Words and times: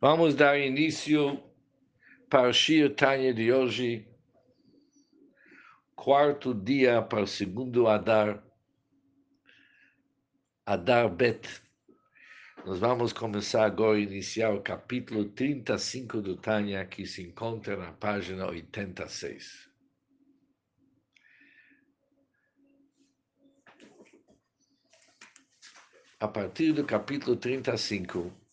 Vamos 0.00 0.34
dar 0.34 0.58
início 0.58 1.42
para 2.28 2.50
o 2.50 2.90
Tanya 2.90 3.32
de 3.32 3.52
hoje, 3.52 4.06
quarto 5.94 6.52
dia 6.52 7.00
para 7.00 7.22
o 7.22 7.26
segundo 7.26 7.86
Adar, 7.86 8.44
Adar 10.66 11.08
Bet. 11.08 11.62
Nós 12.66 12.78
vamos 12.78 13.12
começar 13.12 13.64
agora 13.64 13.96
a 13.96 14.00
iniciar 14.00 14.52
o 14.52 14.62
capítulo 14.62 15.26
35 15.30 16.20
do 16.20 16.36
Tanya, 16.36 16.84
que 16.84 17.06
se 17.06 17.22
encontra 17.22 17.76
na 17.76 17.92
página 17.92 18.46
86. 18.46 19.70
A 26.20 26.28
partir 26.28 26.72
do 26.72 26.84
capítulo 26.84 27.36
35, 27.36 28.43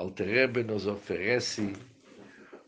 o 0.00 0.04
Alter 0.04 0.64
nos 0.64 0.86
oferece 0.86 1.74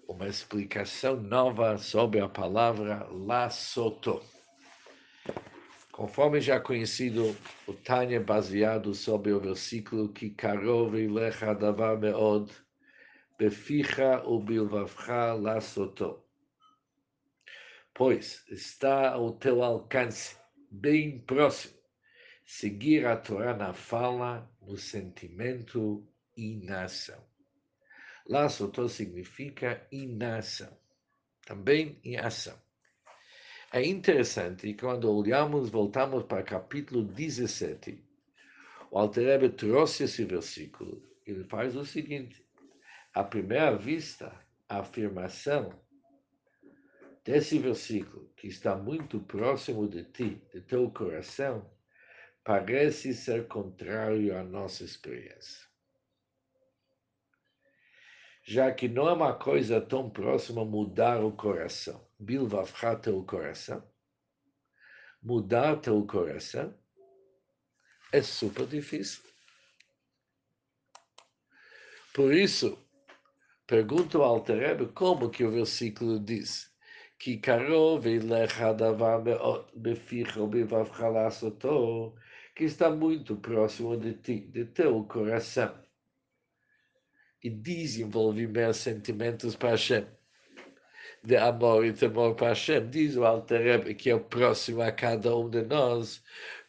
uma 0.06 0.28
explicação 0.28 1.16
nova 1.16 1.78
sobre 1.78 2.20
a 2.20 2.28
palavra 2.28 3.08
Lasoto. 3.10 4.22
Conforme 5.90 6.42
já 6.42 6.60
conhecido, 6.60 7.34
o 7.66 7.72
Tânia 7.72 8.16
é 8.16 8.20
baseado 8.20 8.94
sobre 8.94 9.32
o 9.32 9.40
versículo 9.40 10.12
que 10.12 10.28
Karov 10.28 10.94
lecha 10.94 11.54
davar 11.54 11.98
meod, 11.98 12.52
beficha 13.38 14.22
bilvavcha 14.44 15.32
lasoto. 15.32 16.22
Pois 17.94 18.44
está 18.50 19.12
ao 19.12 19.32
teu 19.32 19.62
alcance, 19.62 20.36
bem 20.70 21.18
próximo, 21.20 21.78
seguir 22.44 23.06
a 23.06 23.16
Torá 23.16 23.56
na 23.56 23.72
fala, 23.72 24.50
no 24.60 24.76
sentimento 24.76 26.06
inação. 26.36 27.22
Laçotô 28.28 28.88
significa 28.88 29.84
inação, 29.90 30.76
também 31.44 31.98
em 32.04 32.16
ação. 32.16 32.56
É 33.72 33.84
interessante 33.84 34.74
quando 34.74 35.10
olhamos, 35.10 35.70
voltamos 35.70 36.24
para 36.24 36.42
o 36.42 36.46
capítulo 36.46 37.02
17, 37.02 38.04
o 38.90 38.98
Alterebe 38.98 39.48
trouxe 39.48 40.04
esse 40.04 40.24
versículo. 40.24 41.02
Ele 41.26 41.42
faz 41.44 41.74
o 41.74 41.84
seguinte: 41.84 42.46
à 43.12 43.24
primeira 43.24 43.76
vista, 43.76 44.32
a 44.68 44.80
afirmação 44.80 45.72
desse 47.24 47.58
versículo, 47.58 48.30
que 48.36 48.46
está 48.46 48.76
muito 48.76 49.18
próximo 49.20 49.88
de 49.88 50.04
ti, 50.04 50.42
de 50.52 50.60
teu 50.60 50.90
coração, 50.90 51.68
parece 52.44 53.14
ser 53.14 53.48
contrário 53.48 54.36
à 54.36 54.44
nossa 54.44 54.84
experiência 54.84 55.71
já 58.44 58.72
que 58.72 58.88
não 58.88 59.08
é 59.08 59.12
uma 59.12 59.34
coisa 59.34 59.80
tão 59.80 60.10
próxima 60.10 60.64
mudar 60.64 61.24
o 61.24 61.32
coração. 61.32 62.04
Bilvavcha 62.18 62.96
teu 62.96 63.22
coração. 63.24 63.82
Mudar 65.22 65.76
teu 65.76 66.04
coração 66.04 66.74
é 68.12 68.20
super 68.20 68.66
difícil. 68.66 69.22
Por 72.12 72.34
isso, 72.34 72.76
pergunto 73.66 74.22
ao 74.22 74.34
Alterebe 74.34 74.86
como 74.88 75.30
que 75.30 75.44
o 75.44 75.50
versículo 75.50 76.18
diz 76.18 76.70
que 77.18 77.38
karov 77.38 78.04
que 82.54 82.64
está 82.64 82.90
muito 82.90 83.36
próximo 83.36 83.96
de 83.96 84.14
ti, 84.14 84.40
de 84.40 84.64
teu 84.66 85.04
coração 85.04 85.82
e 87.42 87.50
desenvolver 87.50 88.72
sentimentos 88.74 89.56
para 89.56 89.70
Hashem, 89.70 90.06
de 91.24 91.36
amor 91.36 91.84
e 91.84 91.92
temor 91.92 92.34
para 92.34 92.48
Hashem. 92.48 92.88
Diz 92.88 93.16
o 93.16 93.24
Alter 93.24 93.96
que 93.96 94.10
é 94.10 94.14
o 94.14 94.20
próximo 94.20 94.82
a 94.82 94.92
cada 94.92 95.36
um 95.36 95.48
de 95.50 95.62
nós. 95.62 96.22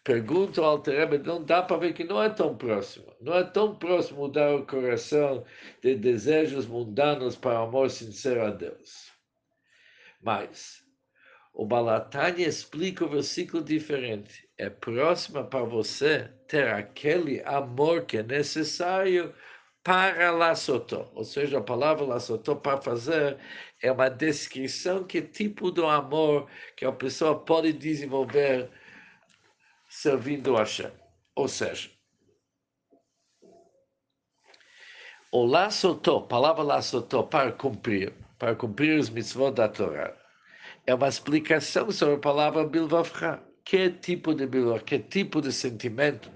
Pergunta 0.04 0.60
ao 0.60 0.68
Alter 0.68 1.24
não 1.24 1.44
dá 1.44 1.62
para 1.62 1.78
ver 1.78 1.94
que 1.94 2.04
não 2.04 2.22
é 2.22 2.30
tão 2.30 2.58
próximo. 2.58 3.16
Não 3.22 3.36
é 3.36 3.44
tão 3.44 3.76
próximo 3.76 4.20
mudar 4.20 4.54
o 4.54 4.66
coração 4.66 5.46
de 5.82 5.96
desejos 5.96 6.66
mundanos 6.66 7.38
para 7.38 7.60
amor 7.60 7.90
sincero 7.90 8.46
a 8.46 8.50
Deus. 8.50 9.12
Mas 10.22 10.84
o 11.54 11.66
Balatani 11.66 12.44
explica 12.44 13.06
o 13.06 13.10
versículo 13.10 13.64
diferente. 13.64 14.50
É 14.58 14.70
próximo 14.70 15.46
para 15.46 15.64
você 15.64 16.30
ter 16.48 16.68
aquele 16.68 17.42
amor 17.44 18.06
que 18.06 18.18
é 18.18 18.24
necessário 18.24 19.34
para 19.84 20.32
laçotó, 20.32 21.12
ou 21.14 21.26
seja, 21.26 21.58
a 21.58 21.62
palavra 21.62 22.06
laçotó 22.06 22.56
para 22.56 22.82
fazer 22.82 23.38
é 23.82 23.92
uma 23.92 24.10
descrição 24.10 25.04
que 25.04 25.22
tipo 25.22 25.72
de 25.72 25.84
amor 25.84 26.50
que 26.78 26.86
a 26.86 26.92
pessoa 26.92 27.38
pode 27.38 27.74
desenvolver 27.74 28.70
servindo 29.90 30.56
a 30.56 30.60
Hashem. 30.60 30.92
Ou 31.36 31.50
seja, 31.50 31.90
o 35.32 35.46
laçotó, 35.46 36.22
palavra 36.22 36.64
laçotó 36.64 37.24
para 37.24 37.52
cumprir, 37.52 38.14
para 38.40 38.56
cumprir 38.56 38.98
os 38.98 39.10
mitzvot 39.10 39.52
da 39.52 39.68
Torá, 39.68 40.16
é 40.88 40.96
uma 40.96 41.10
explicação 41.10 41.92
sobre 41.92 42.16
a 42.16 42.20
palavra 42.20 42.66
bilvavcha. 42.66 43.42
Que 43.66 43.90
tipo 43.90 44.34
de 44.34 44.46
bilvavcha, 44.46 44.86
que 44.86 45.00
tipo 45.00 45.42
de 45.42 45.52
sentimento 45.52 46.30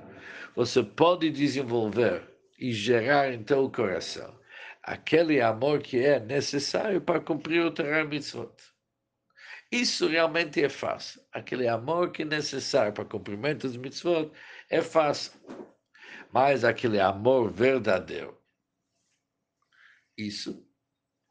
você 0.56 0.82
pode 0.84 1.30
desenvolver 1.30 2.27
e 2.58 2.72
gerar 2.72 3.32
em 3.34 3.44
teu 3.44 3.70
coração 3.72 4.38
aquele 4.82 5.42
amor 5.42 5.82
que 5.82 6.00
é 6.00 6.20
necessário 6.20 7.02
para 7.02 7.20
cumprir 7.20 7.62
o 7.62 7.72
Torah 7.72 8.06
Mitzvot. 8.06 8.56
Isso 9.72 10.08
realmente 10.08 10.64
é 10.64 10.70
fácil. 10.70 11.22
Aquele 11.32 11.68
amor 11.68 12.12
que 12.12 12.22
é 12.22 12.26
necessário 12.26 12.94
para 12.94 13.04
cumprimento 13.04 13.68
dos 13.68 13.76
mitzvot 13.76 14.32
é 14.70 14.82
fácil. 14.82 15.34
Mas 16.32 16.64
aquele 16.64 17.00
amor 17.00 17.52
verdadeiro, 17.52 18.42
isso 20.18 20.66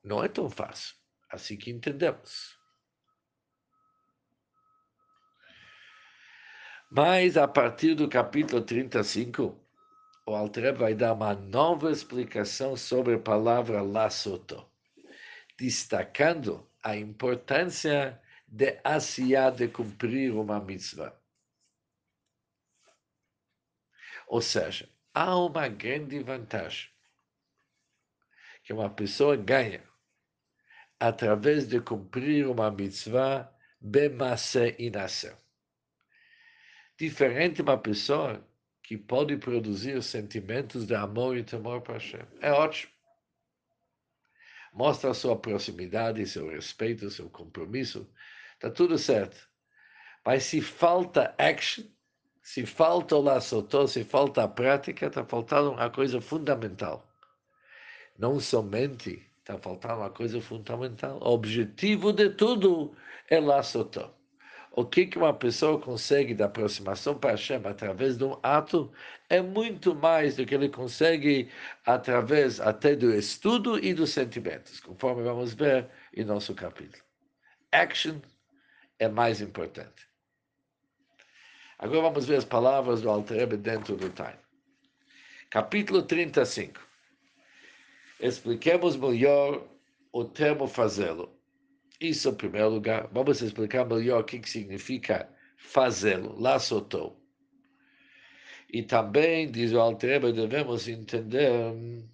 não 0.04 0.22
é 0.22 0.28
tão 0.28 0.50
fácil. 0.50 0.94
Assim 1.30 1.56
que 1.56 1.70
entendemos. 1.70 2.56
Mas 6.90 7.36
a 7.36 7.48
partir 7.48 7.94
do 7.94 8.08
capítulo 8.08 8.62
35, 8.62 9.65
o 10.26 10.34
Alter 10.34 10.74
vai 10.74 10.92
dar 10.92 11.12
uma 11.12 11.34
nova 11.34 11.90
explicação 11.90 12.76
sobre 12.76 13.14
a 13.14 13.18
palavra 13.18 13.80
laçoto, 13.80 14.68
destacando 15.56 16.68
a 16.82 16.96
importância 16.96 18.20
de 18.48 18.80
asiá 18.82 19.50
de 19.50 19.68
cumprir 19.68 20.34
uma 20.34 20.60
mitzvah. 20.60 21.16
Ou 24.26 24.42
seja, 24.42 24.88
há 25.14 25.38
uma 25.38 25.68
grande 25.68 26.18
vantagem 26.18 26.90
que 28.64 28.72
uma 28.72 28.90
pessoa 28.90 29.36
ganha 29.36 29.88
através 30.98 31.68
de 31.68 31.80
cumprir 31.80 32.48
uma 32.48 32.68
mitzvah 32.68 33.48
bemase 33.80 34.74
inação. 34.76 35.36
Diferente 36.98 37.62
uma 37.62 37.78
pessoa 37.78 38.44
que 38.86 38.96
pode 38.96 39.36
produzir 39.36 40.00
sentimentos 40.00 40.86
de 40.86 40.94
amor 40.94 41.36
e 41.36 41.42
temor 41.42 41.82
para 41.82 41.94
Hashem. 41.94 42.24
É 42.40 42.52
ótimo. 42.52 42.92
Mostra 44.72 45.10
a 45.10 45.14
sua 45.14 45.36
proximidade, 45.36 46.24
seu 46.24 46.48
respeito, 46.48 47.10
seu 47.10 47.28
compromisso. 47.28 48.08
Está 48.54 48.70
tudo 48.70 48.96
certo. 48.96 49.36
Mas 50.24 50.44
se 50.44 50.60
falta 50.60 51.34
action, 51.36 51.84
se 52.40 52.64
falta 52.64 53.16
o 53.16 53.20
laçotó, 53.20 53.88
se 53.88 54.04
falta 54.04 54.44
a 54.44 54.48
prática, 54.48 55.06
está 55.06 55.24
faltando 55.24 55.72
uma 55.72 55.90
coisa 55.90 56.20
fundamental. 56.20 57.12
Não 58.16 58.38
somente 58.38 59.28
está 59.40 59.58
faltando 59.58 59.96
uma 59.96 60.10
coisa 60.10 60.40
fundamental. 60.40 61.18
O 61.20 61.30
objetivo 61.32 62.12
de 62.12 62.30
tudo 62.30 62.96
é 63.28 63.40
laçotó 63.40 64.15
o 64.76 64.84
que, 64.84 65.06
que 65.06 65.16
uma 65.16 65.32
pessoa 65.32 65.80
consegue 65.80 66.34
da 66.34 66.44
aproximação 66.44 67.18
para 67.18 67.30
Hashem 67.30 67.62
através 67.64 68.18
de 68.18 68.24
um 68.24 68.38
ato 68.42 68.92
é 69.30 69.40
muito 69.40 69.94
mais 69.94 70.36
do 70.36 70.44
que 70.44 70.54
ele 70.54 70.68
consegue 70.68 71.50
através 71.86 72.60
até 72.60 72.94
do 72.94 73.10
estudo 73.14 73.82
e 73.82 73.94
dos 73.94 74.10
sentimentos, 74.10 74.78
conforme 74.78 75.22
vamos 75.22 75.54
ver 75.54 75.88
em 76.14 76.24
nosso 76.24 76.54
capítulo. 76.54 77.02
Action 77.72 78.20
é 78.98 79.08
mais 79.08 79.40
importante. 79.40 80.06
Agora 81.78 82.02
vamos 82.02 82.26
ver 82.26 82.36
as 82.36 82.44
palavras 82.44 83.00
do 83.00 83.08
Alter 83.08 83.56
dentro 83.56 83.96
do 83.96 84.10
time. 84.10 84.38
Capítulo 85.48 86.02
35. 86.02 86.78
Expliquemos 88.20 88.94
melhor 88.94 89.66
o 90.12 90.24
termo 90.24 90.66
fazê-lo. 90.66 91.35
Isso 92.00 92.28
em 92.28 92.34
primeiro 92.34 92.68
lugar. 92.68 93.08
Vamos 93.12 93.40
explicar 93.40 93.84
melhor 93.84 94.20
o 94.20 94.24
que, 94.24 94.48
significa 94.48 95.28
fazê-lo, 95.56 96.38
laçotou. 96.40 97.20
E 98.72 98.82
também, 98.82 99.50
diz 99.50 99.72
o 99.72 99.80
Altreba, 99.80 100.32
devemos 100.32 100.88
entender 100.88 102.06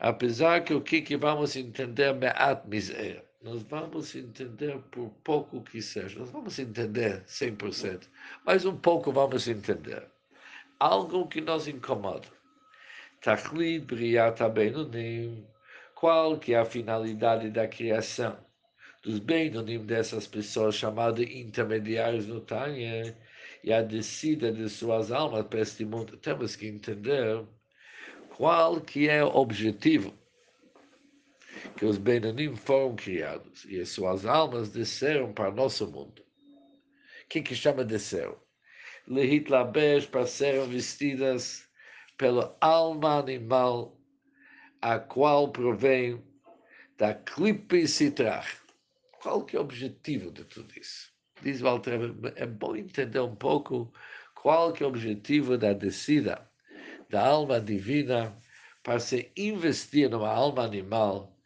Apesar 0.00 0.64
que 0.64 0.72
o 0.72 0.80
que, 0.80 1.02
que 1.02 1.14
vamos 1.14 1.54
entender 1.56 2.14
meat 2.14 2.66
miséria, 2.66 3.22
nós 3.42 3.62
vamos 3.64 4.14
entender 4.14 4.78
por 4.90 5.10
pouco 5.22 5.60
que 5.60 5.82
seja, 5.82 6.18
nós 6.18 6.30
vamos 6.30 6.58
entender 6.58 7.22
100%, 7.26 8.08
mas 8.46 8.64
um 8.64 8.74
pouco 8.78 9.12
vamos 9.12 9.46
entender. 9.46 10.02
Algo 10.78 11.28
que 11.28 11.42
nos 11.42 11.68
incomoda. 11.68 12.26
Tachlit 13.20 13.84
briata 13.84 14.48
benunim, 14.48 15.46
qual 15.94 16.38
que 16.38 16.54
é 16.54 16.58
a 16.58 16.64
finalidade 16.64 17.50
da 17.50 17.68
criação 17.68 18.38
dos 19.02 19.18
Benonim 19.18 19.84
dessas 19.84 20.26
pessoas 20.26 20.74
chamadas 20.74 21.26
intermediários 21.28 22.26
no 22.26 22.40
Tânia 22.40 23.16
e 23.64 23.72
a 23.72 23.82
descida 23.82 24.52
de 24.52 24.68
suas 24.68 25.10
almas 25.10 25.46
para 25.46 25.60
este 25.60 25.84
mundo. 25.84 26.16
Temos 26.18 26.56
que 26.56 26.66
entender 26.66 27.44
qual 28.36 28.80
que 28.80 29.08
é 29.08 29.24
o 29.24 29.28
objetivo 29.28 30.14
que 31.76 31.84
os 31.84 31.98
Benonim 31.98 32.54
foram 32.54 32.94
criados 32.94 33.64
e 33.64 33.80
as 33.80 33.88
suas 33.88 34.26
almas 34.26 34.70
desceram 34.70 35.32
para 35.32 35.50
nosso 35.50 35.86
mundo. 35.90 36.22
O 36.22 37.28
que, 37.28 37.42
que 37.42 37.54
chama 37.54 37.84
desceram? 37.84 38.36
Lehit 39.06 39.50
Labesh 39.50 40.06
para 40.06 40.26
serem 40.26 40.68
vestidas 40.68 41.66
pela 42.16 42.56
alma 42.60 43.18
animal 43.18 43.98
a 44.80 44.98
qual 44.98 45.50
provém 45.50 46.22
da 46.96 47.14
clipe 47.14 47.86
citrach. 47.86 48.60
Qual 49.20 49.44
que 49.44 49.54
é 49.54 49.58
o 49.58 49.62
objetivo 49.62 50.30
de 50.30 50.44
tudo 50.44 50.72
isso? 50.78 51.12
Diz 51.42 51.60
Walter, 51.60 52.00
é 52.36 52.46
bom 52.46 52.74
entender 52.74 53.20
um 53.20 53.36
pouco 53.36 53.92
qual 54.34 54.72
que 54.72 54.82
é 54.82 54.86
o 54.86 54.88
objetivo 54.88 55.58
da 55.58 55.74
descida 55.74 56.50
da 57.10 57.26
alma 57.26 57.60
divina 57.60 58.34
para 58.82 58.98
se 58.98 59.30
investir 59.36 60.08
numa 60.08 60.30
alma 60.30 60.64
animal, 60.64 61.36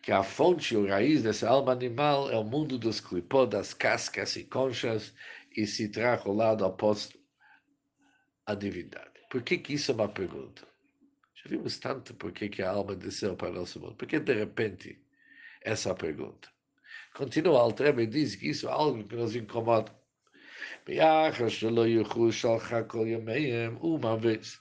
que 0.00 0.10
a 0.10 0.22
fonte 0.22 0.74
e 0.74 0.88
a 0.88 0.94
raiz 0.94 1.22
dessa 1.22 1.48
alma 1.50 1.72
animal 1.72 2.30
é 2.30 2.36
o 2.38 2.44
mundo 2.44 2.78
dos 2.78 2.98
clipó, 2.98 3.44
das 3.44 3.74
cascas 3.74 4.34
e 4.36 4.44
conchas, 4.44 5.12
e 5.54 5.66
se 5.66 5.88
traz 5.88 6.24
ao 6.24 6.32
lado 6.32 6.64
oposto 6.64 7.18
à 8.46 8.54
divindade. 8.54 9.20
Por 9.28 9.42
que, 9.42 9.58
que 9.58 9.74
isso 9.74 9.90
é 9.90 9.94
uma 9.94 10.08
pergunta? 10.08 10.66
Já 11.34 11.50
vimos 11.50 11.78
tanto 11.78 12.14
por 12.14 12.32
que, 12.32 12.48
que 12.48 12.62
a 12.62 12.70
alma 12.70 12.96
desceu 12.96 13.36
para 13.36 13.50
o 13.50 13.54
nosso 13.54 13.80
mundo. 13.80 13.96
Por 13.96 14.08
que, 14.08 14.18
de 14.18 14.32
repente, 14.32 14.98
essa 15.60 15.94
pergunta? 15.94 16.48
Continua 17.18 17.62
Altrebe 17.62 18.04
e 18.04 18.06
diz 18.06 18.36
que 18.36 18.50
isso 18.50 18.68
é 18.68 18.70
algo 18.70 19.02
que 19.02 19.16
nos 19.16 19.34
incomoda. 19.34 19.90
Uma 23.80 24.16
vez 24.16 24.60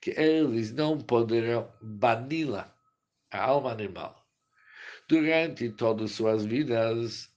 que 0.00 0.10
eles 0.10 0.72
não 0.72 0.98
poderão 0.98 1.68
bani-la, 1.82 2.72
a 3.32 3.42
alma 3.42 3.72
animal, 3.72 4.24
durante 5.08 5.68
todas 5.70 6.12
suas 6.12 6.44
vidas, 6.44 7.28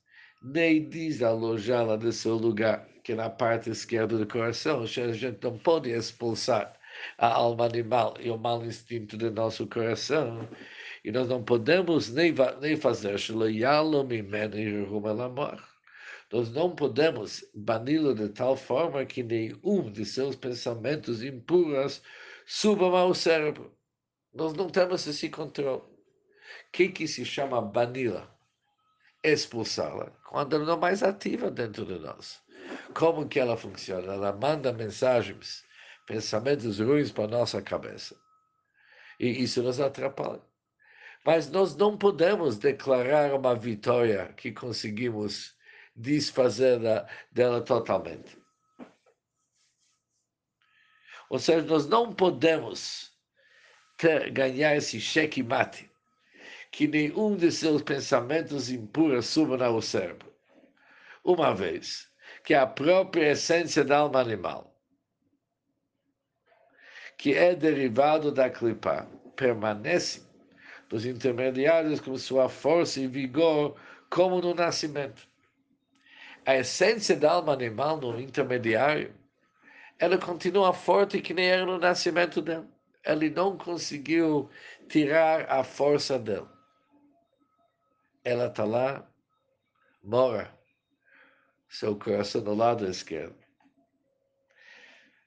nem 0.44 0.88
desalojá-la 0.88 1.98
de 1.98 2.14
seu 2.14 2.36
lugar, 2.36 2.88
que 3.04 3.16
na 3.16 3.28
parte 3.28 3.72
esquerda 3.72 4.20
do 4.20 4.28
coração, 4.28 4.84
a 4.84 4.86
gente 4.86 5.40
não 5.42 5.58
pode 5.58 5.90
expulsar 5.90 6.80
a 7.18 7.28
alma 7.28 7.66
animal 7.66 8.14
e 8.20 8.30
o 8.30 8.38
mau 8.38 8.64
instinto 8.64 9.18
do 9.18 9.32
nosso 9.32 9.66
coração, 9.66 10.48
e 11.04 11.12
nós 11.12 11.28
não 11.28 11.44
podemos 11.44 12.10
nem, 12.10 12.34
nem 12.62 12.76
fazer 12.76 13.20
nós 16.32 16.52
não 16.52 16.76
podemos 16.76 17.44
bani-lo 17.56 18.14
de 18.14 18.30
tal 18.30 18.56
forma 18.56 19.04
que 19.06 19.24
nenhum 19.24 19.92
de 19.92 20.06
seus 20.06 20.36
pensamentos 20.36 21.24
impuros 21.24 22.04
suba 22.46 22.86
ao 22.86 23.16
cérebro. 23.16 23.76
Nós 24.34 24.54
não 24.54 24.70
temos 24.70 25.08
esse 25.08 25.30
controle. 25.30 25.82
O 25.82 26.72
que, 26.72 26.90
que 26.90 27.08
se 27.08 27.26
chama 27.26 27.62
bani-la? 27.62 28.30
Expulsá-la, 29.24 30.12
quando 30.30 30.56
ela 30.56 30.66
não 30.66 30.76
é 30.76 30.80
mais 30.80 31.02
ativa 31.02 31.50
dentro 31.50 31.84
de 31.86 31.98
nós. 31.98 32.40
Como 32.94 33.28
que 33.28 33.40
ela 33.40 33.58
funciona? 33.58 34.14
Ela 34.14 34.32
manda 34.32 34.72
mensagens, 34.72 35.66
pensamentos 36.06 36.80
ruins 36.80 37.12
para 37.12 37.24
a 37.24 37.40
nossa 37.40 37.62
cabeça. 37.62 38.16
E 39.20 39.28
isso 39.44 39.64
nos 39.64 39.80
atrapalha. 39.80 40.42
Mas 41.26 41.50
nós 41.50 41.76
não 41.76 41.98
podemos 41.98 42.58
declarar 42.58 43.34
uma 43.34 43.56
vitória 43.56 44.34
que 44.38 44.52
conseguimos 44.52 45.56
desfazer 45.96 46.80
dela 47.32 47.62
totalmente. 47.62 48.38
Ou 51.30 51.38
seja, 51.38 51.62
nós 51.62 51.86
não 51.88 52.14
podemos 52.14 53.12
ter, 53.98 54.32
ganhar 54.32 54.76
esse 54.76 55.00
cheque 55.00 55.44
mate, 55.44 55.92
que 56.72 56.88
nenhum 56.88 57.36
de 57.36 57.52
seus 57.52 57.82
pensamentos 57.82 58.70
impuros 58.70 59.28
suba 59.28 59.64
ao 59.64 59.82
cérebro. 59.82 60.34
Uma 61.24 61.54
vez 61.54 62.10
que 62.44 62.54
a 62.54 62.66
própria 62.66 63.32
essência 63.32 63.84
da 63.84 63.98
alma 63.98 64.22
animal, 64.22 64.74
que 67.18 67.36
é 67.36 67.54
derivado 67.54 68.32
da 68.32 68.50
clipa, 68.50 69.06
permanece 69.36 70.29
dos 70.90 71.06
intermediários 71.06 72.02
com 72.02 72.18
sua 72.18 72.50
força 72.50 73.00
e 73.00 73.08
vigor, 73.08 73.80
como 74.10 74.42
no 74.42 74.56
nascimento. 74.56 75.28
A 76.46 76.56
essência 76.56 77.16
da 77.16 77.34
alma 77.34 77.54
animal 77.54 77.98
no 77.98 78.20
intermediário, 78.20 79.14
ela 80.00 80.18
continua 80.18 80.74
forte 80.74 81.22
que 81.22 81.34
nem 81.34 81.46
era 81.46 81.66
no 81.66 81.78
nascimento 81.78 82.42
dela. 82.42 82.68
Ele 83.06 83.30
não 83.30 83.56
conseguiu 83.56 84.50
tirar 84.88 85.50
a 85.50 85.64
força 85.64 86.18
dela. 86.18 86.52
Ela 88.24 88.48
está 88.48 88.66
lá, 88.66 89.08
mora, 90.04 90.52
seu 91.70 91.96
coração 91.96 92.42
do 92.42 92.56
lado 92.56 92.88
esquerdo. 92.88 93.38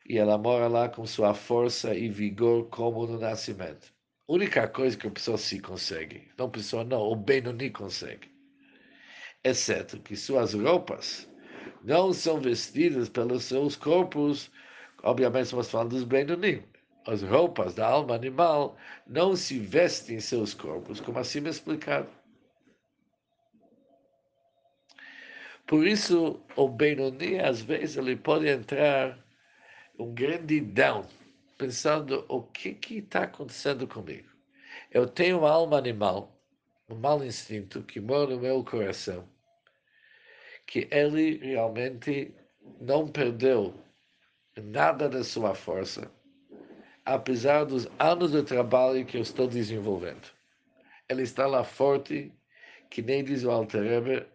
E 0.09 0.19
ela 0.19 0.37
mora 0.37 0.67
lá 0.67 0.89
com 0.89 1.07
sua 1.07 1.33
força 1.33 1.95
e 1.95 2.09
vigor 2.09 2.69
como 2.69 3.07
no 3.07 3.19
nascimento 3.19 3.92
única 4.29 4.69
coisa 4.69 4.97
que 4.97 5.07
a 5.07 5.11
pessoa 5.11 5.39
se 5.39 5.61
consegue, 5.61 6.29
não 6.39 6.47
a 6.47 6.51
pessoa 6.51 6.85
não, 6.85 7.01
o 7.03 7.17
Benoni 7.17 7.71
consegue, 7.71 8.31
exceto 9.45 9.99
que 10.01 10.17
suas 10.17 10.55
roupas 10.55 11.29
não 11.83 12.13
são 12.13 12.41
vestidas 12.41 13.09
pelos 13.09 13.45
seus 13.45 13.77
corpos, 13.77 14.51
obviamente 15.03 15.45
estamos 15.45 15.71
falando 15.71 15.91
dos 15.91 16.05
Benoni, 16.05 16.63
as 17.07 17.23
roupas 17.23 17.75
da 17.75 17.87
alma 17.89 18.15
animal 18.15 18.77
não 19.07 19.35
se 19.35 19.59
vestem 19.59 20.17
em 20.17 20.21
seus 20.21 20.55
corpos, 20.55 21.01
como 21.01 21.19
assim 21.19 21.45
explicado. 21.47 22.09
Por 25.67 25.87
isso, 25.87 26.41
o 26.57 26.69
Benoni, 26.69 27.39
às 27.39 27.63
vezes, 27.63 27.97
ele 27.97 28.17
pode 28.17 28.49
entrar 28.49 29.19
um 29.99 30.13
grande 30.13 30.61
down, 30.61 31.07
pensando 31.63 32.25
o 32.29 32.43
que 32.43 32.77
está 32.91 33.23
acontecendo 33.23 33.87
comigo. 33.87 34.29
Eu 34.91 35.07
tenho 35.07 35.39
uma 35.39 35.51
alma 35.51 35.79
animal, 35.79 36.37
um 36.91 36.97
mau 36.97 37.23
instinto 37.23 37.85
que 37.85 38.01
mora 38.01 38.35
no 38.35 38.41
meu 38.41 38.65
coração, 38.65 39.29
que 40.67 40.89
ele 40.91 41.37
realmente 41.37 42.35
não 42.81 43.07
perdeu 43.07 43.73
nada 44.61 45.09
da 45.09 45.23
sua 45.23 45.55
força, 45.55 46.11
apesar 47.05 47.65
dos 47.65 47.87
anos 47.97 48.33
de 48.33 48.43
trabalho 48.43 49.07
que 49.07 49.17
eu 49.17 49.23
estou 49.23 49.47
desenvolvendo. 49.47 50.33
Ele 51.09 51.23
está 51.23 51.47
lá 51.47 51.63
forte, 51.63 52.33
que 52.91 53.03
nem 53.03 53.23
diz 53.23 53.45
o 53.45 53.53
Alter 53.53 54.29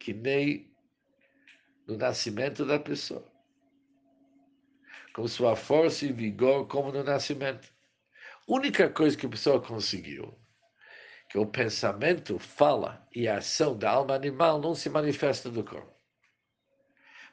que 0.00 0.12
nem 0.12 0.74
no 1.86 1.96
nascimento 1.96 2.64
da 2.64 2.80
pessoa 2.80 3.35
com 5.16 5.26
sua 5.26 5.56
força 5.56 6.04
e 6.04 6.12
vigor 6.12 6.66
como 6.68 6.92
no 6.92 7.02
nascimento. 7.02 7.72
Única 8.46 8.90
coisa 8.90 9.16
que 9.16 9.24
a 9.24 9.30
pessoa 9.30 9.62
conseguiu, 9.62 10.38
que 11.30 11.38
o 11.38 11.46
pensamento, 11.46 12.38
fala 12.38 13.02
e 13.14 13.26
a 13.26 13.38
ação 13.38 13.74
da 13.78 13.90
alma 13.90 14.14
animal 14.14 14.60
não 14.60 14.74
se 14.74 14.90
manifesta 14.90 15.48
no 15.48 15.64
corpo. 15.64 15.90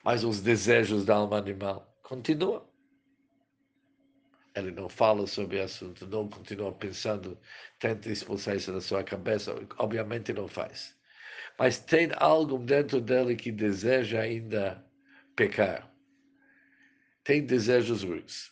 Mas 0.02 0.24
os 0.24 0.40
desejos 0.40 1.04
da 1.04 1.16
alma 1.16 1.38
animal 1.38 1.94
continuam. 2.02 2.66
Ele 4.56 4.72
não 4.72 4.88
fala 4.88 5.28
sobre 5.28 5.60
o 5.60 5.64
assunto, 5.64 6.08
não 6.08 6.30
continua 6.30 6.72
pensando, 6.72 7.38
tenta 7.80 8.10
expulsar 8.10 8.56
isso 8.56 8.72
da 8.72 8.80
sua 8.80 9.04
cabeça, 9.04 9.54
obviamente 9.78 10.32
não 10.32 10.48
faz. 10.48 10.96
Mas 11.60 11.80
tem 11.80 12.12
algo 12.16 12.60
dentro 12.60 13.02
dele 13.02 13.36
que 13.36 13.52
deseja 13.52 14.22
ainda 14.22 14.82
pecar 15.36 15.93
tem 17.24 17.46
desejos 17.46 18.04
ruins. 18.04 18.52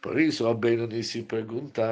Por 0.00 0.20
isso, 0.20 0.46
o 0.46 0.54
Benoni 0.54 1.02
se 1.02 1.22
pergunta 1.22 1.82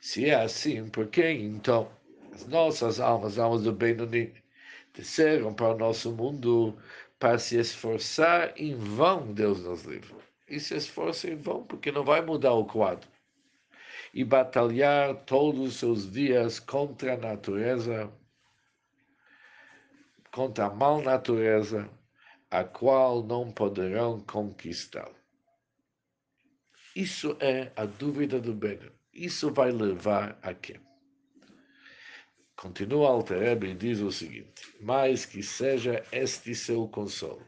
se 0.00 0.30
é 0.30 0.34
assim, 0.34 0.88
por 0.88 1.08
que 1.08 1.28
então 1.30 1.90
as 2.32 2.46
nossas 2.46 3.00
almas, 3.00 3.32
as 3.32 3.38
almas 3.38 3.62
do 3.64 3.72
Benoni, 3.72 4.32
desceram 4.94 5.52
para 5.52 5.74
o 5.74 5.78
nosso 5.78 6.10
mundo 6.12 6.78
para 7.18 7.38
se 7.38 7.58
esforçar 7.58 8.54
em 8.56 8.74
vão, 8.76 9.32
Deus 9.32 9.62
nos 9.62 9.82
livra. 9.84 10.16
E 10.48 10.58
se 10.58 10.74
esforça 10.74 11.28
em 11.28 11.36
vão, 11.36 11.64
porque 11.64 11.92
não 11.92 12.02
vai 12.04 12.24
mudar 12.24 12.54
o 12.54 12.64
quadro. 12.64 13.08
E 14.14 14.24
batalhar 14.24 15.14
todos 15.24 15.60
os 15.60 15.76
seus 15.76 16.10
dias 16.10 16.58
contra 16.58 17.14
a 17.14 17.18
natureza, 17.18 18.10
contra 20.32 20.66
a 20.66 20.74
mal 20.74 21.00
natureza, 21.00 21.88
a 22.50 22.64
qual 22.64 23.22
não 23.22 23.50
poderão 23.50 24.20
conquistar. 24.20 25.10
Isso 26.94 27.36
é 27.40 27.70
a 27.76 27.84
dúvida 27.84 28.40
do 28.40 28.52
bem. 28.52 28.80
Isso 29.12 29.52
vai 29.52 29.70
levar 29.70 30.38
a 30.42 30.52
quê? 30.52 30.80
Continua 32.56 33.08
Alter 33.08 33.62
e 33.62 33.74
diz 33.74 34.00
o 34.00 34.12
seguinte: 34.12 34.74
mais 34.80 35.24
que 35.24 35.42
seja 35.42 36.04
este 36.12 36.54
seu 36.54 36.86
consolo. 36.88 37.46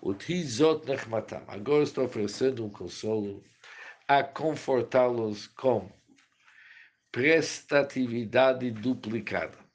O 0.00 0.14
Tizot 0.14 0.86
Nechmatam. 0.86 1.42
Agora 1.48 1.82
estou 1.82 2.04
oferecendo 2.04 2.64
um 2.64 2.70
consolo 2.70 3.42
a 4.08 4.22
confortá-los 4.22 5.48
com 5.48 5.90
prestatividade 7.10 8.70
duplicada. 8.70 9.65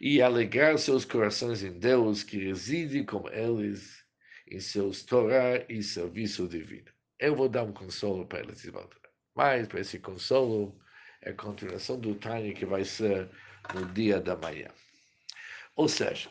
E 0.00 0.22
alegrar 0.22 0.78
seus 0.78 1.04
corações 1.04 1.62
em 1.62 1.78
Deus, 1.78 2.22
que 2.22 2.38
reside 2.38 3.04
com 3.04 3.28
eles 3.28 4.04
em 4.46 4.60
seus 4.60 5.02
Torá 5.02 5.64
e 5.68 5.82
serviço 5.82 6.48
divino. 6.48 6.90
Eu 7.18 7.34
vou 7.34 7.48
dar 7.48 7.64
um 7.64 7.72
consolo 7.72 8.24
para 8.26 8.40
eles, 8.40 8.62
Isbaldo. 8.64 8.96
Mas 9.34 9.66
para 9.66 9.80
esse 9.80 9.98
consolo 9.98 10.78
é 11.22 11.30
a 11.30 11.34
continuação 11.34 11.98
do 11.98 12.14
Tânia 12.14 12.54
que 12.54 12.64
vai 12.64 12.84
ser 12.84 13.28
no 13.74 13.86
dia 13.86 14.20
da 14.20 14.36
manhã. 14.36 14.68
Ou 15.74 15.88
seja, 15.88 16.30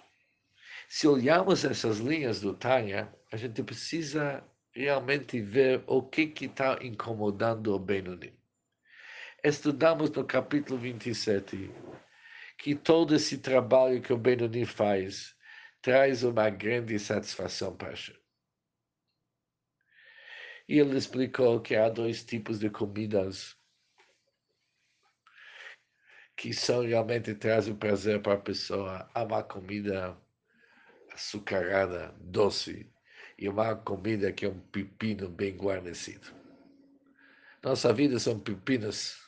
se 0.88 1.08
olharmos 1.08 1.66
essas 1.66 1.98
linhas 1.98 2.40
do 2.40 2.54
Tânia, 2.54 3.14
a 3.32 3.38
gente 3.38 3.62
precisa 3.64 4.44
realmente 4.72 5.42
ver 5.42 5.84
o 5.88 6.02
que 6.02 6.34
está 6.46 6.80
incomodando 6.82 7.74
o 7.74 7.80
Benoni. 7.80 8.34
Estudamos 9.44 10.10
no 10.12 10.24
capítulo 10.24 10.80
27 10.80 11.72
que 12.58 12.76
todo 12.76 13.16
esse 13.16 13.38
trabalho 13.38 14.02
que 14.02 14.12
o 14.12 14.18
Benoni 14.18 14.66
faz 14.66 15.36
traz 15.82 16.24
uma 16.24 16.50
grande 16.50 16.98
satisfação 17.00 17.76
para 17.76 17.90
Hashem. 17.90 18.18
E 20.68 20.80
ele 20.80 20.98
explicou 20.98 21.62
que 21.62 21.76
há 21.76 21.88
dois 21.88 22.26
tipos 22.26 22.60
de 22.60 22.70
comidas 22.70 23.56
que 26.36 26.54
são 26.54 26.82
realmente 26.82 27.34
trazem 27.34 27.76
prazer 27.76 28.22
para 28.22 28.34
a 28.34 28.42
pessoa. 28.42 29.10
Há 29.14 29.24
uma 29.24 29.44
comida 29.44 30.18
açucarada, 31.12 32.14
doce, 32.20 32.92
e 33.40 33.48
uma 33.48 33.76
comida 33.76 34.32
que 34.32 34.46
é 34.46 34.50
um 34.50 34.60
pepino 34.60 35.30
bem 35.30 35.56
guarnecido. 35.56 36.28
Nossa 37.64 37.94
vida 37.94 38.20
são 38.20 38.40
pepinos 38.40 39.27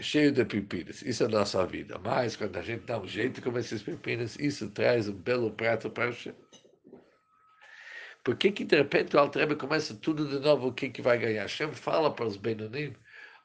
cheio 0.00 0.32
de 0.32 0.44
pepinos. 0.44 1.02
Isso 1.02 1.22
é 1.22 1.26
a 1.26 1.28
nossa 1.28 1.66
vida. 1.66 1.98
Mas 1.98 2.36
quando 2.36 2.56
a 2.56 2.62
gente 2.62 2.84
dá 2.84 2.98
um 2.98 3.06
jeito 3.06 3.42
com 3.42 3.58
esses 3.58 3.82
pepinos, 3.82 4.38
isso 4.38 4.70
traz 4.70 5.08
um 5.08 5.14
belo 5.14 5.50
prato 5.52 5.90
para 5.90 6.10
o 6.10 6.14
por 8.24 8.36
que, 8.36 8.52
que 8.52 8.64
de 8.64 8.76
repente 8.76 9.16
o 9.16 9.18
Altrebe 9.18 9.56
começa 9.56 9.94
tudo 9.94 10.28
de 10.28 10.38
novo? 10.38 10.68
O 10.68 10.72
que, 10.72 10.88
que 10.88 11.02
vai 11.02 11.18
ganhar? 11.18 11.42
Hashem 11.42 11.72
fala 11.72 12.12
para 12.14 12.24
os 12.24 12.36
Benonim: 12.36 12.94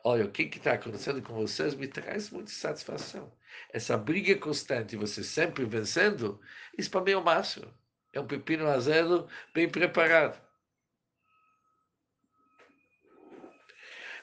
olha, 0.03 0.25
o 0.25 0.31
que 0.31 0.43
está 0.43 0.73
acontecendo 0.73 1.21
com 1.21 1.33
vocês 1.33 1.73
me 1.73 1.87
traz 1.87 2.29
muita 2.29 2.51
satisfação. 2.51 3.31
Essa 3.73 3.97
briga 3.97 4.35
constante, 4.37 4.95
você 4.95 5.23
sempre 5.23 5.65
vencendo, 5.65 6.39
isso 6.77 6.91
para 6.91 7.01
mim 7.01 7.11
é 7.11 7.17
o 7.17 7.23
máximo. 7.23 7.73
É 8.13 8.19
um 8.19 8.27
pepino 8.27 8.67
azedo 8.67 9.27
bem 9.53 9.67
preparado. 9.67 10.39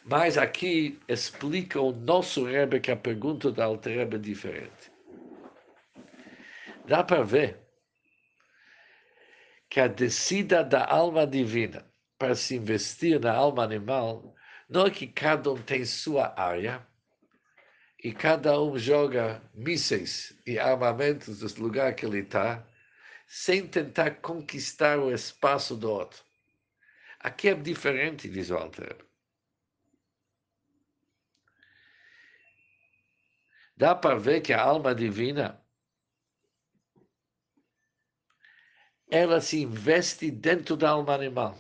Mas 0.05 0.37
aqui 0.37 1.01
explica 1.09 1.81
o 1.81 1.91
nosso 1.91 2.45
Rebbe 2.45 2.79
que 2.79 2.91
a 2.91 2.97
pergunta 2.97 3.51
da 3.51 3.65
Altrebe 3.65 4.17
é 4.17 4.19
diferente. 4.19 4.93
Dá 6.87 7.03
para 7.03 7.23
ver 7.23 7.59
que 9.71 9.81
a 9.81 9.89
descida 9.89 10.63
da 10.63 10.87
alma 10.87 11.27
divina 11.27 11.91
para 12.19 12.35
se 12.35 12.55
investir 12.57 13.19
na 13.19 13.33
alma 13.33 13.65
animal 13.65 14.35
não 14.69 14.87
é 14.87 14.91
que 14.91 15.07
cada 15.07 15.51
um 15.51 15.57
tem 15.57 15.87
sua 15.87 16.39
área 16.39 16.87
e 18.03 18.13
cada 18.13 18.61
um 18.61 18.79
joga 18.79 19.43
mísseis 19.55 20.39
e 20.47 20.59
armamentos 20.59 21.39
do 21.39 21.63
lugar 21.63 21.95
que 21.95 22.05
ele 22.05 22.19
está, 22.19 22.63
sem 23.27 23.67
tentar 23.67 24.11
conquistar 24.17 24.99
o 24.99 25.11
espaço 25.11 25.75
do 25.75 25.91
outro. 25.91 26.23
Aqui 27.21 27.49
é 27.49 27.55
diferente, 27.55 28.29
diz 28.29 28.51
Walter. 28.51 29.04
Dá 33.77 33.95
para 33.95 34.19
ver 34.19 34.41
que 34.41 34.53
a 34.53 34.63
alma 34.63 34.95
divina 34.95 35.61
ela 39.11 39.41
se 39.41 39.63
investe 39.63 40.31
dentro 40.31 40.77
da 40.77 40.91
alma 40.91 41.15
animal. 41.15 41.57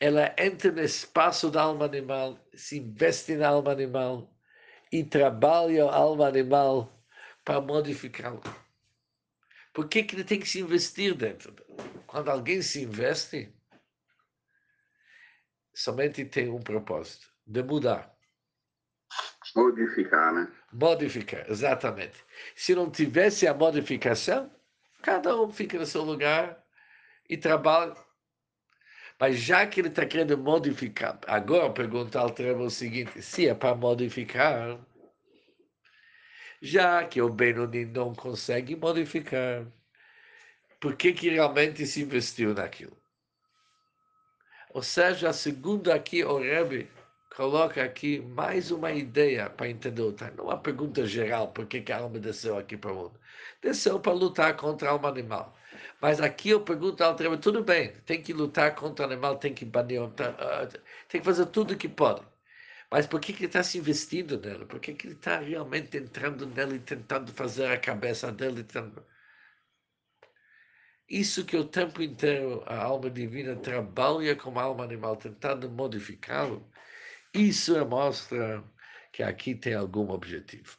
Ela 0.00 0.34
entra 0.38 0.70
no 0.70 0.82
espaço 0.82 1.50
da 1.50 1.62
alma 1.62 1.84
animal, 1.86 2.38
se 2.54 2.78
investe 2.78 3.36
na 3.36 3.48
alma 3.48 3.72
animal 3.72 4.30
e 4.92 5.02
trabalha 5.02 5.86
a 5.86 5.94
alma 5.94 6.28
animal 6.28 6.92
para 7.44 7.60
modificá-la. 7.60 8.42
Por 9.72 9.88
que, 9.88 10.02
que 10.02 10.14
ele 10.14 10.24
tem 10.24 10.38
que 10.38 10.48
se 10.48 10.60
investir 10.60 11.14
dentro? 11.14 11.54
Quando 12.06 12.30
alguém 12.30 12.62
se 12.62 12.82
investe, 12.82 13.52
somente 15.74 16.24
tem 16.24 16.48
um 16.48 16.62
propósito, 16.62 17.33
de 17.46 17.62
mudar. 17.62 18.14
Modificar, 19.54 20.32
né? 20.32 20.52
Modificar, 20.72 21.48
exatamente. 21.48 22.24
Se 22.56 22.74
não 22.74 22.90
tivesse 22.90 23.46
a 23.46 23.54
modificação, 23.54 24.50
cada 25.02 25.40
um 25.40 25.50
fica 25.50 25.78
no 25.78 25.86
seu 25.86 26.02
lugar 26.02 26.64
e 27.28 27.36
trabalha. 27.36 27.94
Mas 29.20 29.36
já 29.38 29.66
que 29.66 29.80
ele 29.80 29.88
está 29.88 30.04
querendo 30.04 30.36
modificar, 30.36 31.20
agora 31.26 31.72
pergunta 31.72 32.18
ao 32.18 32.30
Trevor 32.30 32.66
o 32.66 32.70
seguinte: 32.70 33.22
se 33.22 33.48
é 33.48 33.54
para 33.54 33.74
modificar, 33.74 34.78
já 36.60 37.04
que 37.04 37.22
o 37.22 37.28
Benoni 37.28 37.84
não 37.84 38.12
consegue 38.14 38.74
modificar, 38.74 39.66
por 40.80 40.96
que, 40.96 41.12
que 41.12 41.30
realmente 41.30 41.86
se 41.86 42.02
investiu 42.02 42.54
naquilo? 42.54 42.96
Ou 44.70 44.82
seja, 44.82 45.32
segundo 45.32 45.92
aqui 45.92 46.24
o 46.24 46.38
Rebbe, 46.38 46.90
coloca 47.36 47.82
aqui 47.82 48.20
mais 48.20 48.70
uma 48.70 48.92
ideia 48.92 49.50
para 49.50 49.68
entender 49.68 50.02
o 50.02 50.12
time. 50.12 50.32
Não 50.36 50.44
uma 50.46 50.58
pergunta 50.58 51.04
geral, 51.06 51.48
por 51.48 51.66
que, 51.66 51.92
a 51.92 51.98
alma 51.98 52.18
desceu 52.18 52.56
aqui 52.58 52.76
para 52.76 52.92
o 52.92 52.94
mundo. 52.96 53.20
Desceu 53.62 53.98
para 54.00 54.12
lutar 54.12 54.56
contra 54.56 54.88
a 54.88 54.92
alma 54.92 55.08
animal. 55.08 55.56
Mas 56.00 56.20
aqui 56.20 56.50
eu 56.50 56.60
pergunto 56.62 57.02
ao 57.02 57.14
treino, 57.16 57.38
tudo 57.38 57.62
bem, 57.64 57.92
tem 58.06 58.22
que 58.22 58.32
lutar 58.32 58.74
contra 58.74 59.06
o 59.06 59.10
animal, 59.10 59.36
tem 59.38 59.52
que 59.54 59.64
banir, 59.64 60.00
ah, 60.02 60.68
tem 61.08 61.20
que 61.20 61.24
fazer 61.24 61.46
tudo 61.46 61.74
o 61.74 61.76
que 61.76 61.88
pode. 61.88 62.22
Mas 62.90 63.06
por 63.06 63.20
que, 63.20 63.32
que 63.32 63.40
ele 63.40 63.46
está 63.46 63.62
se 63.62 63.78
investindo 63.78 64.38
nela? 64.40 64.66
Por 64.66 64.78
que, 64.80 64.94
que 64.94 65.06
ele 65.06 65.14
está 65.14 65.38
realmente 65.40 65.96
entrando 65.96 66.46
nela 66.46 66.74
e 66.74 66.78
tentando 66.78 67.32
fazer 67.32 67.66
a 67.66 67.78
cabeça 67.78 68.30
dele? 68.32 68.62
Tentando... 68.64 69.04
Isso 71.08 71.44
que 71.44 71.56
o 71.56 71.64
tempo 71.64 72.02
inteiro 72.02 72.62
a 72.66 72.76
alma 72.82 73.10
divina 73.10 73.56
trabalha 73.56 74.36
com 74.36 74.58
a 74.58 74.62
alma 74.62 74.84
animal, 74.84 75.16
tentando 75.16 75.68
modificá-lo, 75.70 76.66
isso 77.34 77.84
mostra 77.84 78.64
que 79.12 79.22
aqui 79.22 79.54
tem 79.54 79.74
algum 79.74 80.10
objetivo. 80.10 80.78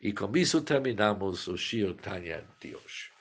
E 0.00 0.12
com 0.12 0.36
isso 0.36 0.62
terminamos 0.62 1.46
o 1.46 1.56
Shir 1.56 1.94
Tanya 1.94 2.46
de 2.60 2.74
hoje. 2.74 3.13